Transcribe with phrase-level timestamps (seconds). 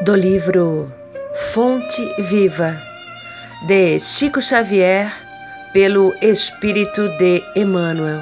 [0.00, 0.92] do livro
[1.34, 2.80] Fonte Viva,
[3.66, 5.12] de Chico Xavier,
[5.72, 8.20] pelo Espírito de Emmanuel.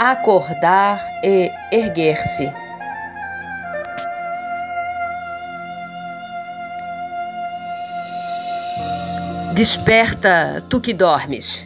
[0.00, 2.52] Acordar e erguer-se.
[9.54, 11.64] Desperta, tu que dormes.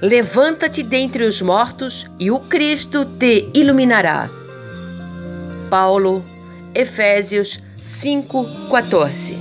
[0.00, 4.28] Levanta-te dentre os mortos e o Cristo te iluminará.
[5.70, 6.24] Paulo,
[6.74, 9.38] Efésios 5:14.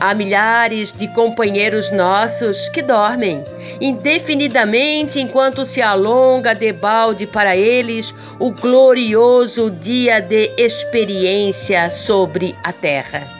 [0.00, 3.44] Há milhares de companheiros nossos que dormem
[3.80, 13.37] indefinidamente enquanto se alonga debalde para eles o glorioso dia de experiência sobre a terra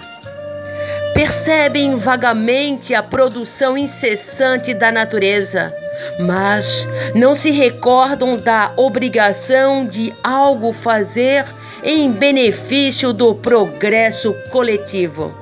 [1.19, 5.75] percebem vagamente a produção incessante da natureza,
[6.21, 11.45] mas não se recordam da obrigação de algo fazer
[11.83, 15.35] em benefício do progresso coletivo.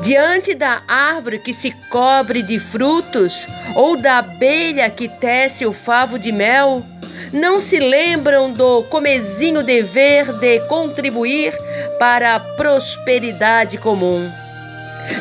[0.00, 6.18] Diante da árvore que se cobre de frutos ou da abelha que tece o favo
[6.18, 6.82] de mel,
[7.30, 11.52] não se lembram do comezinho dever de contribuir
[11.98, 14.45] para a prosperidade comum.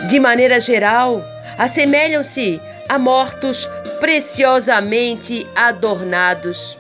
[0.08, 1.24] De maneira geral,
[1.58, 3.68] assemelham-se a mortos
[4.00, 6.78] preciosamente adornados.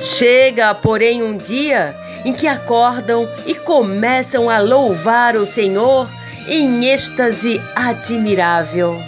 [0.00, 6.08] Chega, porém, um dia em que acordam e começam a louvar o Senhor
[6.46, 9.00] em êxtase admirável.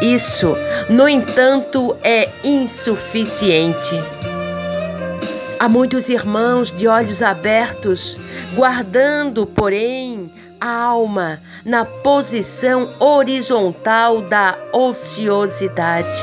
[0.00, 0.56] Isso,
[0.88, 3.96] no entanto, é insuficiente.
[5.58, 8.16] Há muitos irmãos de olhos abertos,
[8.54, 10.17] guardando, porém,
[10.60, 16.18] alma na posição horizontal da ociosidade.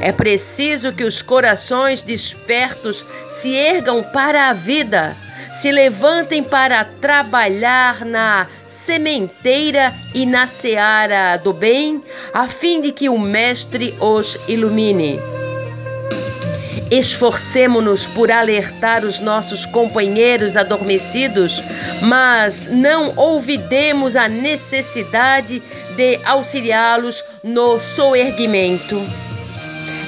[0.00, 5.14] É preciso que os corações despertos se ergam para a vida,
[5.52, 12.02] se levantem para trabalhar na sementeira e na seara do bem,
[12.32, 15.39] a fim de que o Mestre os ilumine.
[16.90, 21.62] Esforcemo-nos por alertar os nossos companheiros adormecidos,
[22.02, 25.62] mas não ouvidemos a necessidade
[25.94, 29.00] de auxiliá-los no soerguimento.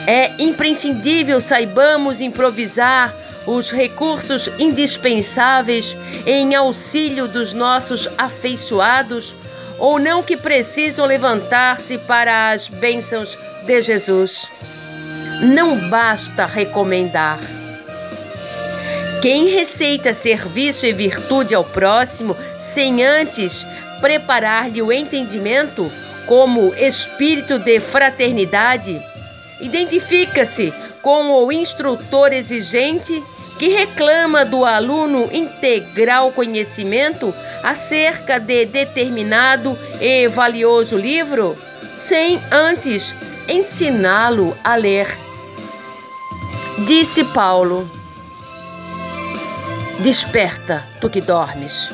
[0.09, 3.15] É imprescindível saibamos improvisar
[3.47, 9.33] os recursos indispensáveis em auxílio dos nossos afeiçoados
[9.79, 14.49] ou não que precisam levantar-se para as bênçãos de Jesus
[15.41, 17.39] não basta recomendar.
[19.23, 23.65] Quem receita serviço e virtude ao próximo sem antes
[24.01, 25.91] preparar-lhe o entendimento
[26.27, 29.01] como espírito de fraternidade,
[29.61, 33.23] identifica-se com o instrutor exigente
[33.59, 37.33] que reclama do aluno integral conhecimento
[37.63, 41.57] acerca de determinado e valioso livro,
[41.95, 43.15] sem antes
[43.49, 45.07] ensiná-lo a ler.
[46.87, 47.89] Disse Paulo:
[50.01, 51.91] Desperta, tu que dormes.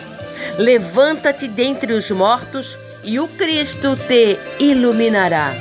[0.56, 5.52] Levanta-te dentre os mortos e o Cristo te iluminará.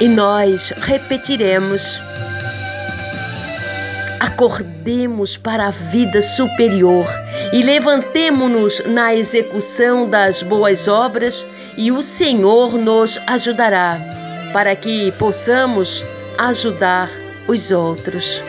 [0.00, 2.00] E nós repetiremos:
[4.20, 7.06] Acordemos para a vida superior
[7.52, 11.44] e levantemo-nos na execução das boas obras,
[11.78, 14.00] e o Senhor nos ajudará
[14.52, 16.04] para que possamos
[16.36, 17.08] ajudar
[17.46, 18.42] os outros.